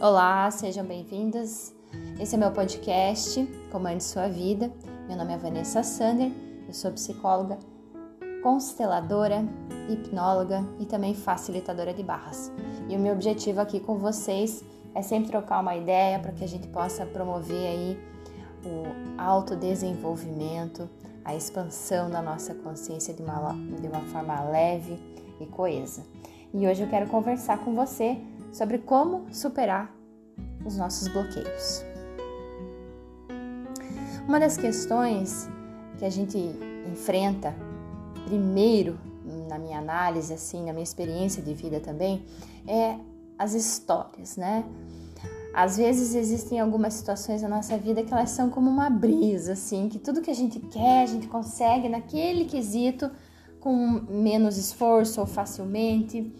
[0.00, 1.74] Olá, sejam bem-vindas.
[2.18, 4.72] Esse é meu podcast, Comande Sua Vida.
[5.06, 6.32] Meu nome é Vanessa Sander,
[6.66, 7.58] eu sou psicóloga,
[8.42, 9.44] consteladora,
[9.90, 12.50] hipnóloga e também facilitadora de barras.
[12.88, 16.48] E o meu objetivo aqui com vocês é sempre trocar uma ideia para que a
[16.48, 18.00] gente possa promover aí
[18.64, 20.88] o autodesenvolvimento,
[21.22, 24.98] a expansão da nossa consciência de uma, de uma forma leve
[25.38, 26.06] e coesa.
[26.54, 28.18] E hoje eu quero conversar com você
[28.52, 29.94] sobre como superar
[30.64, 31.84] os nossos bloqueios.
[34.26, 35.48] Uma das questões
[35.98, 36.38] que a gente
[36.90, 37.54] enfrenta
[38.26, 38.98] primeiro
[39.48, 42.24] na minha análise, assim, na minha experiência de vida também,
[42.66, 42.96] é
[43.38, 44.64] as histórias, né?
[45.52, 49.88] Às vezes existem algumas situações na nossa vida que elas são como uma brisa, assim,
[49.88, 53.10] que tudo que a gente quer, a gente consegue naquele quesito
[53.58, 53.74] com
[54.08, 56.32] menos esforço ou facilmente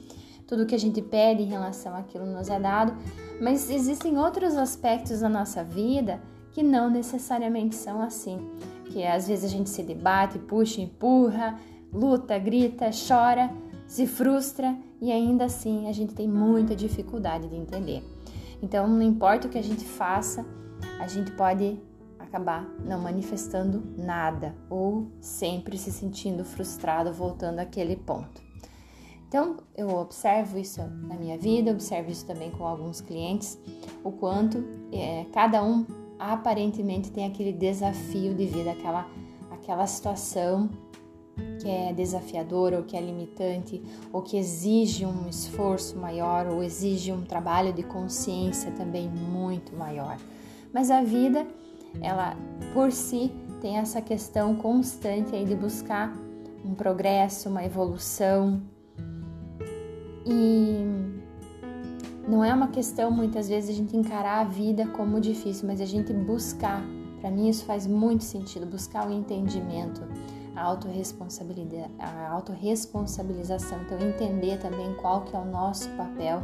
[0.51, 2.93] tudo que a gente pede em relação àquilo nos é dado,
[3.41, 8.51] mas existem outros aspectos da nossa vida que não necessariamente são assim.
[8.87, 11.57] Que às vezes a gente se debate, puxa, empurra,
[11.93, 13.49] luta, grita, chora,
[13.87, 18.03] se frustra e ainda assim a gente tem muita dificuldade de entender.
[18.61, 20.45] Então, não importa o que a gente faça,
[20.99, 21.79] a gente pode
[22.19, 28.50] acabar não manifestando nada ou sempre se sentindo frustrado voltando àquele ponto.
[29.31, 33.57] Então, eu observo isso na minha vida, observo isso também com alguns clientes,
[34.03, 34.59] o quanto
[34.91, 35.87] é, cada um
[36.19, 39.07] aparentemente tem aquele desafio de vida, aquela,
[39.53, 40.69] aquela situação
[41.61, 43.81] que é desafiadora ou que é limitante
[44.13, 50.17] ou que exige um esforço maior ou exige um trabalho de consciência também muito maior.
[50.75, 51.47] Mas a vida,
[52.03, 52.37] ela
[52.75, 56.13] por si tem essa questão constante aí de buscar
[56.65, 58.61] um progresso, uma evolução,
[60.31, 61.21] e
[62.29, 65.85] não é uma questão muitas vezes a gente encarar a vida como difícil, mas a
[65.85, 66.83] gente buscar.
[67.21, 70.01] Para mim isso faz muito sentido, buscar o entendimento,
[70.55, 73.81] a autorresponsabilidade, a autorresponsabilização.
[73.83, 76.41] Então entender também qual que é o nosso papel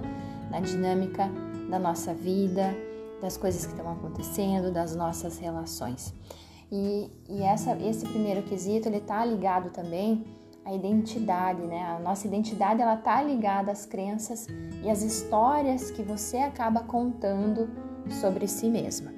[0.51, 1.31] na dinâmica
[1.71, 2.75] da nossa vida,
[3.23, 6.13] das coisas que estão acontecendo, das nossas relações.
[6.71, 10.25] E, e essa, esse primeiro quesito ele está ligado também
[10.66, 11.97] a identidade, né?
[11.97, 14.49] A nossa identidade ela tá ligada às crenças
[14.82, 17.71] e às histórias que você acaba contando
[18.21, 19.15] sobre si mesma.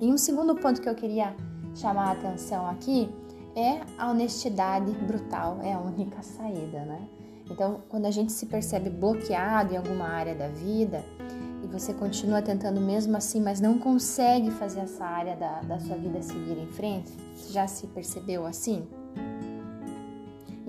[0.00, 1.34] E um segundo ponto que eu queria
[1.74, 3.12] chamar a atenção aqui
[3.56, 7.08] é a honestidade brutal, é a única saída, né?
[7.50, 11.04] Então, quando a gente se percebe bloqueado em alguma área da vida
[11.64, 15.96] e você continua tentando mesmo assim, mas não consegue fazer essa área da, da sua
[15.96, 17.10] vida seguir em frente,
[17.50, 18.86] já se percebeu assim?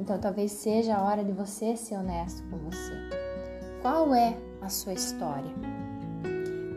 [0.08, 2.94] Então talvez seja a hora de você ser honesto com você.
[3.82, 5.52] Qual é a sua história?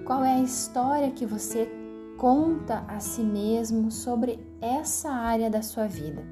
[0.04, 1.70] Qual é a história que você
[2.18, 6.24] conta a si mesmo sobre essa área da sua vida?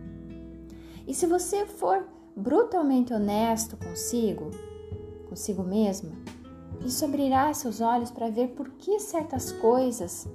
[1.07, 2.05] E se você for
[2.35, 4.51] brutalmente honesto consigo,
[5.29, 6.17] consigo mesmo,
[6.85, 10.27] isso abrirá seus olhos para ver por que certas coisas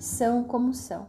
[0.00, 1.06] são como são.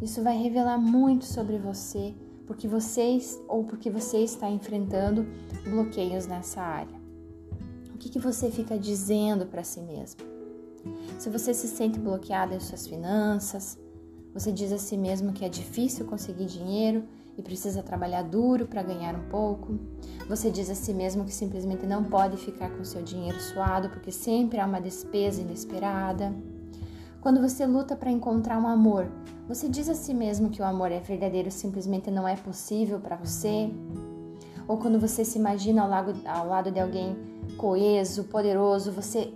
[0.00, 2.14] Isso vai revelar muito sobre você
[2.48, 5.26] porque vocês ou porque você está enfrentando
[5.62, 6.96] bloqueios nessa área.
[7.94, 10.22] O que, que você fica dizendo para si mesmo?
[11.18, 13.78] Se você se sente bloqueado em suas finanças,
[14.32, 17.04] você diz a si mesmo que é difícil conseguir dinheiro
[17.36, 19.78] e precisa trabalhar duro para ganhar um pouco.
[20.26, 24.10] Você diz a si mesmo que simplesmente não pode ficar com seu dinheiro suado porque
[24.10, 26.34] sempre há uma despesa inesperada.
[27.20, 29.08] Quando você luta para encontrar um amor,
[29.48, 33.16] você diz a si mesmo que o amor é verdadeiro simplesmente não é possível para
[33.16, 33.70] você?
[34.68, 37.16] Ou quando você se imagina ao lado, ao lado de alguém
[37.56, 39.32] coeso, poderoso, você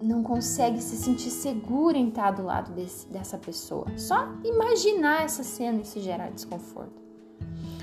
[0.00, 3.86] não consegue se sentir seguro em estar do lado desse, dessa pessoa.
[3.98, 7.02] Só imaginar essa cena se gera desconforto.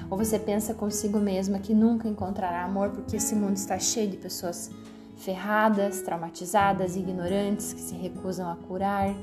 [0.09, 4.17] Ou você pensa consigo mesma que nunca encontrará amor porque esse mundo está cheio de
[4.17, 4.71] pessoas
[5.17, 9.13] ferradas, traumatizadas, ignorantes que se recusam a curar.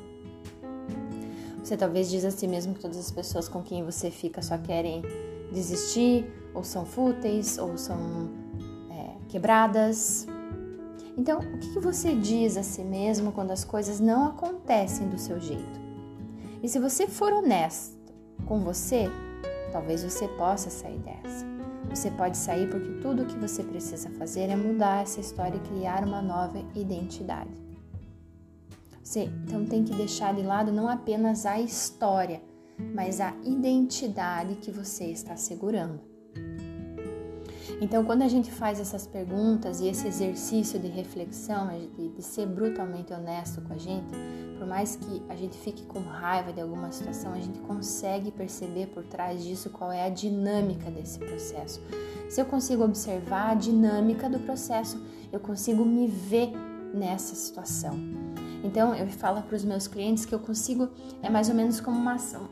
[1.62, 4.58] Você talvez diz a si mesmo que todas as pessoas com quem você fica só
[4.58, 5.02] querem
[5.50, 8.31] desistir, ou são fúteis, ou são
[8.91, 10.26] é, quebradas.
[11.17, 15.41] Então, o que você diz a si mesmo quando as coisas não acontecem do seu
[15.41, 15.81] jeito?
[16.62, 18.12] E se você for honesto
[18.46, 19.08] com você,
[19.73, 21.54] talvez você possa sair dessa.
[21.94, 25.61] Você pode sair porque tudo o que você precisa fazer é mudar essa história e
[25.61, 27.52] criar uma nova identidade.
[29.00, 32.43] Você então tem que deixar de lado não apenas a história,
[32.93, 36.00] mas a identidade que você está segurando.
[37.81, 42.47] Então, quando a gente faz essas perguntas e esse exercício de reflexão, de, de, ser
[42.47, 44.12] brutalmente honesto com a gente,
[44.59, 48.87] por mais que a gente fique com raiva de alguma situação, a gente consegue perceber
[48.88, 51.81] por trás disso qual é a dinâmica desse processo.
[52.29, 56.53] Se eu consigo observar a dinâmica do processo, eu consigo me ver
[56.94, 57.99] nessa situação.
[58.62, 60.88] Então, eu falo para os meus clientes que eu consigo,
[61.23, 62.49] é mais ou menos como uma ação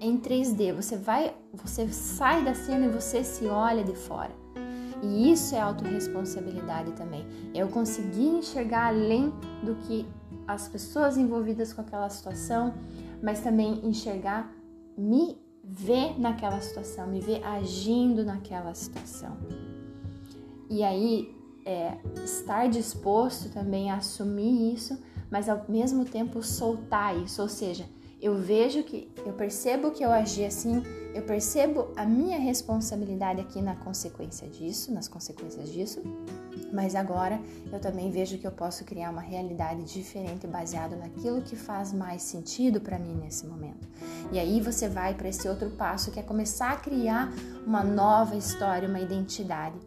[0.00, 0.72] em 3D.
[0.74, 4.47] Você vai, você sai da cena e você se olha de fora.
[5.02, 7.26] E isso é autorresponsabilidade também.
[7.54, 10.06] Eu conseguir enxergar além do que
[10.46, 12.74] as pessoas envolvidas com aquela situação,
[13.22, 14.50] mas também enxergar,
[14.96, 19.36] me ver naquela situação, me ver agindo naquela situação.
[20.70, 21.34] E aí,
[21.64, 24.98] é, estar disposto também a assumir isso,
[25.30, 27.84] mas ao mesmo tempo soltar isso, ou seja,
[28.20, 30.82] eu vejo que, eu percebo que eu agi assim,
[31.14, 36.02] eu percebo a minha responsabilidade aqui na consequência disso, nas consequências disso,
[36.72, 37.40] mas agora
[37.72, 42.22] eu também vejo que eu posso criar uma realidade diferente baseado naquilo que faz mais
[42.22, 43.88] sentido para mim nesse momento.
[44.32, 47.32] E aí você vai para esse outro passo que é começar a criar
[47.66, 49.78] uma nova história, uma identidade.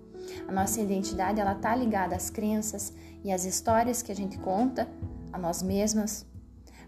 [0.48, 2.94] A nossa identidade ela tá ligada às crenças
[3.24, 4.88] e às histórias que a gente conta
[5.32, 6.26] a nós mesmas.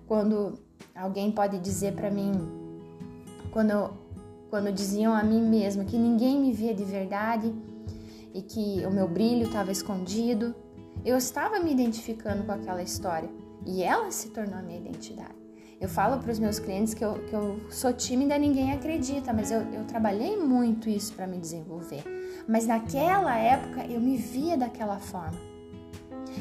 [0.08, 0.60] Quando
[0.96, 2.32] Alguém pode dizer para mim,
[3.52, 3.92] quando,
[4.50, 7.54] quando diziam a mim mesma que ninguém me via de verdade
[8.34, 10.54] e que o meu brilho estava escondido,
[11.04, 13.30] eu estava me identificando com aquela história
[13.66, 15.44] e ela se tornou a minha identidade.
[15.82, 19.52] Eu falo para os meus clientes que eu, que eu sou tímida, ninguém acredita, mas
[19.52, 22.04] eu, eu trabalhei muito isso para me desenvolver.
[22.48, 25.53] Mas naquela época eu me via daquela forma.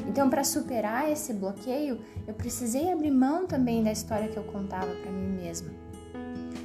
[0.07, 4.93] Então, para superar esse bloqueio, eu precisei abrir mão também da história que eu contava
[4.95, 5.71] para mim mesma.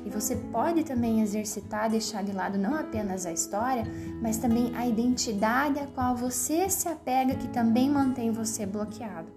[0.04, 3.84] E você pode também exercitar, deixar de lado não apenas a história,
[4.22, 9.28] mas também a identidade a qual você se apega, que também mantém você bloqueado.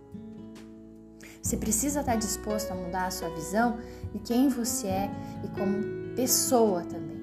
[1.42, 3.80] Você precisa estar disposto a mudar a sua visão
[4.14, 5.12] de quem você é
[5.44, 7.20] e como pessoa também.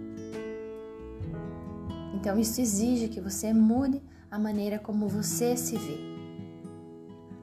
[2.14, 6.17] Então, isso exige que você mude a maneira como você se vê.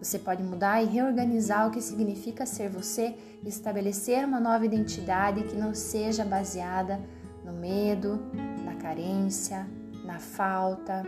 [0.05, 5.55] Você pode mudar e reorganizar o que significa ser você estabelecer uma nova identidade que
[5.55, 7.01] não seja baseada
[7.43, 8.19] no medo,
[8.63, 9.65] na carência,
[10.05, 11.03] na falta,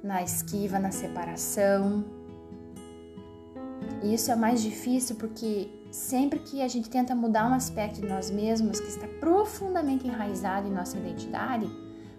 [0.00, 2.04] na esquiva, na separação.
[4.00, 8.06] E isso é mais difícil porque sempre que a gente tenta mudar um aspecto de
[8.06, 11.68] nós mesmos que está profundamente enraizado em nossa identidade,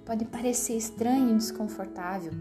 [0.05, 2.33] pode parecer estranho e desconfortável.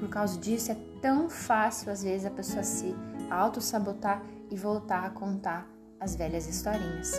[0.00, 2.96] Por causa disso é tão fácil às vezes a pessoa se
[3.30, 5.68] auto-sabotar e voltar a contar
[6.00, 7.12] as velhas historinhas.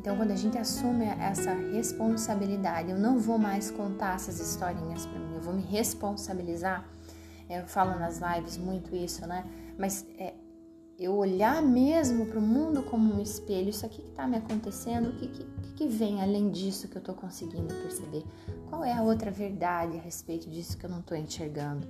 [0.00, 5.18] Então, quando a gente assume essa responsabilidade, eu não vou mais contar essas historinhas para
[5.18, 6.84] mim, eu vou me responsabilizar.
[7.48, 9.44] Eu falo nas lives muito isso, né?
[9.78, 10.34] Mas é,
[10.98, 15.08] eu olhar mesmo para o mundo como um espelho, isso aqui que está me acontecendo,
[15.08, 15.44] o que, que,
[15.74, 18.24] que vem além disso que eu estou conseguindo perceber?
[18.68, 21.86] Qual é a outra verdade a respeito disso que eu não estou enxergando?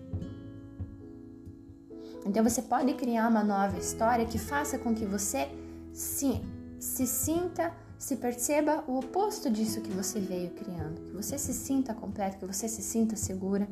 [2.25, 5.49] Então você pode criar uma nova história que faça com que você
[5.93, 6.41] se,
[6.79, 11.93] se sinta, se perceba o oposto disso que você veio criando, que você se sinta
[11.93, 13.69] completo, que você se sinta segura.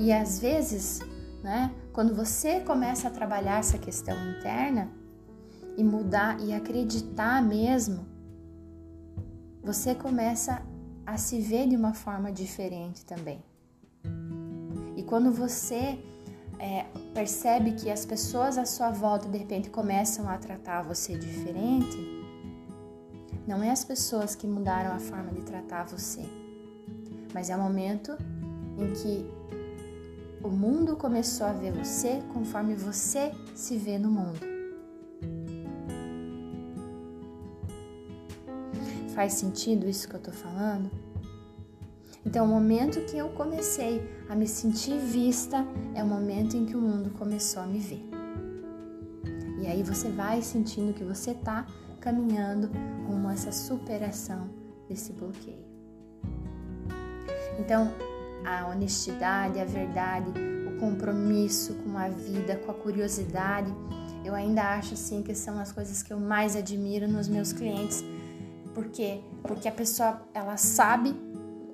[0.00, 1.00] E às vezes,
[1.42, 4.90] né, quando você começa a trabalhar essa questão interna
[5.76, 8.06] e mudar e acreditar mesmo,
[9.62, 10.62] você começa
[11.04, 13.44] a se ver de uma forma diferente também.
[14.96, 16.02] E quando você
[16.58, 21.98] é, percebe que as pessoas à sua volta de repente começam a tratar você diferente,
[23.46, 26.22] não é as pessoas que mudaram a forma de tratar você,
[27.34, 28.16] mas é o momento
[28.78, 29.40] em que
[30.42, 34.40] o mundo começou a ver você conforme você se vê no mundo.
[39.14, 40.90] Faz sentido isso que eu tô falando?
[42.24, 46.76] Então, o momento que eu comecei a me sentir vista é o momento em que
[46.76, 48.08] o mundo começou a me ver.
[49.60, 51.66] E aí você vai sentindo que você tá
[52.00, 52.70] caminhando
[53.06, 54.48] rumo a essa superação
[54.88, 55.64] desse bloqueio.
[57.58, 57.92] Então,
[58.44, 60.30] a honestidade, a verdade,
[60.66, 63.72] o compromisso com a vida, com a curiosidade.
[64.24, 68.04] Eu ainda acho assim que são as coisas que eu mais admiro nos meus clientes.
[68.74, 69.20] Por quê?
[69.42, 71.14] Porque a pessoa ela sabe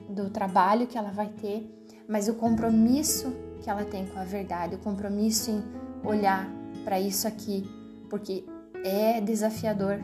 [0.09, 1.69] do trabalho que ela vai ter,
[2.09, 5.63] mas o compromisso que ela tem com a verdade, o compromisso em
[6.05, 6.49] olhar
[6.85, 7.69] para isso aqui,
[8.09, 8.45] porque
[8.85, 9.99] é desafiador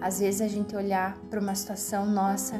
[0.00, 2.54] às vezes a gente olhar para uma situação nossa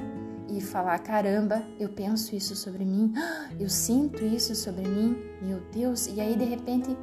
[0.49, 3.13] e falar: caramba, eu penso isso sobre mim,
[3.59, 6.97] eu sinto isso sobre mim, meu Deus, e aí de repente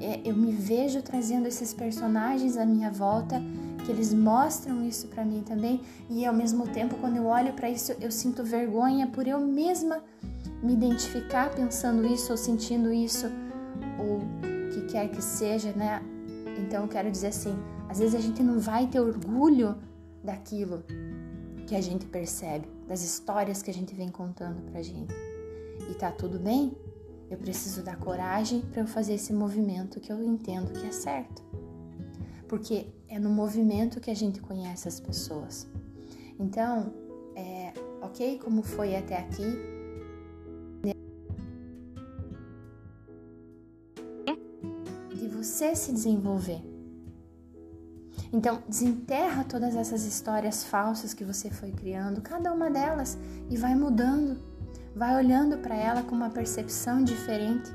[0.00, 3.40] é, eu me vejo trazendo esses personagens à minha volta
[3.84, 7.70] que eles mostram isso para mim também e ao mesmo tempo quando eu olho para
[7.70, 10.02] isso eu sinto vergonha por eu mesma
[10.62, 13.26] me identificar pensando isso ou sentindo isso
[13.98, 16.02] ou o que quer que seja, né?
[16.58, 17.56] Então eu quero dizer assim,
[17.88, 19.76] às vezes a gente não vai ter orgulho
[20.22, 20.84] daquilo
[21.68, 25.12] que a gente percebe, das histórias que a gente vem contando pra gente.
[25.90, 26.74] E tá tudo bem?
[27.30, 31.42] Eu preciso dar coragem para eu fazer esse movimento que eu entendo que é certo.
[32.48, 35.68] Porque é no movimento que a gente conhece as pessoas.
[36.40, 36.90] Então,
[37.36, 39.44] é, ok, como foi até aqui,
[45.14, 46.62] de você se desenvolver.
[48.32, 53.18] Então, desenterra todas essas histórias falsas que você foi criando, cada uma delas,
[53.48, 54.38] e vai mudando,
[54.94, 57.70] vai olhando para ela com uma percepção diferente.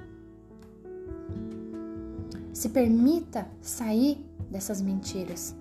[2.53, 5.55] Se permita sair dessas mentiras.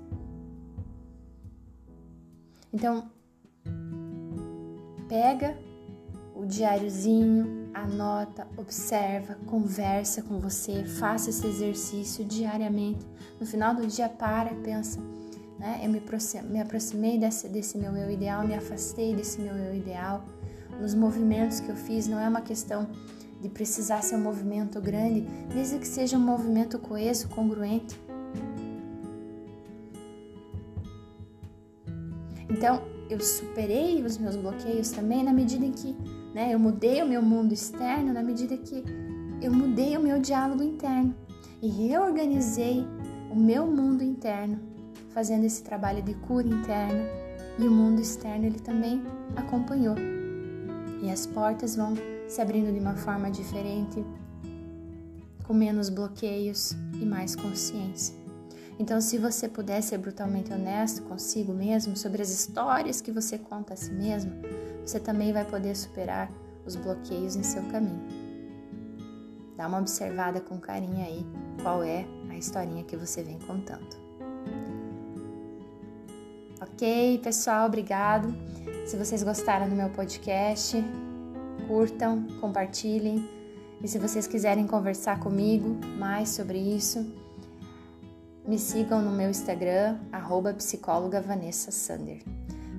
[2.71, 3.11] Então,
[5.09, 5.57] pega
[6.35, 13.07] o diáriozinho, anota, observa, conversa com você, faça esse exercício diariamente.
[13.41, 15.01] No final do dia, para, pensa,
[15.59, 15.81] né?
[15.83, 16.03] Eu me,
[16.51, 20.25] me aproximei desse, desse meu eu ideal, me afastei desse meu eu ideal.
[20.81, 22.89] Nos movimentos que eu fiz, não é uma questão
[23.41, 28.01] de precisar ser um movimento grande, desde que seja um movimento coeso, congruente.
[32.49, 35.97] Então, eu superei os meus bloqueios também na medida em que
[36.35, 38.83] né, eu mudei o meu mundo externo, na medida que
[39.41, 41.15] eu mudei o meu diálogo interno
[41.61, 42.87] e reorganizei
[43.31, 44.59] o meu mundo interno,
[45.11, 47.05] fazendo esse trabalho de cura interna
[47.59, 49.03] e o mundo externo ele também
[49.37, 49.97] acompanhou.
[51.03, 51.95] E as portas vão
[52.29, 54.05] se abrindo de uma forma diferente,
[55.45, 58.22] com menos bloqueios e mais consciência.
[58.83, 63.75] Então, se você puder ser brutalmente honesto consigo mesmo sobre as histórias que você conta
[63.75, 64.33] a si mesmo,
[64.85, 66.29] você também vai poder superar
[66.67, 68.03] os bloqueios em seu caminho.
[69.57, 71.25] Dá uma observada com carinho aí
[71.63, 73.87] qual é a historinha que você vem contando.
[76.61, 78.35] Ok, pessoal, obrigado.
[78.85, 80.77] Se vocês gostaram do meu podcast,
[81.69, 83.31] curtam, compartilhem.
[83.81, 87.23] E se vocês quiserem conversar comigo mais sobre isso,
[88.53, 90.55] me sigam no meu Instagram, arroba.